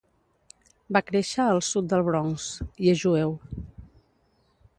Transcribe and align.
Va 0.97 1.01
créixer 1.09 1.45
al 1.45 1.61
sud 1.67 1.91
del 1.91 2.07
Bronx, 2.09 2.49
i 2.87 2.91
és 2.95 3.03
jueu. 3.07 3.37